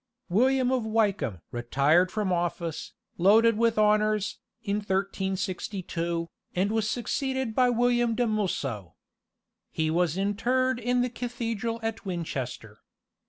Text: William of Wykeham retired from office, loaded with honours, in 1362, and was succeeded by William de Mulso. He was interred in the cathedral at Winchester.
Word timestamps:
William 0.29 0.71
of 0.71 0.81
Wykeham 0.83 1.41
retired 1.51 2.11
from 2.11 2.33
office, 2.33 2.93
loaded 3.19 3.55
with 3.55 3.77
honours, 3.77 4.39
in 4.63 4.77
1362, 4.77 6.27
and 6.55 6.71
was 6.71 6.89
succeeded 6.89 7.53
by 7.53 7.69
William 7.69 8.15
de 8.15 8.25
Mulso. 8.25 8.95
He 9.69 9.91
was 9.91 10.17
interred 10.17 10.79
in 10.79 11.01
the 11.03 11.09
cathedral 11.11 11.79
at 11.83 12.03
Winchester. 12.03 12.79